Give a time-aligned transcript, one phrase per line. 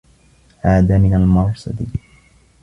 [0.63, 1.85] عاد من المرصد.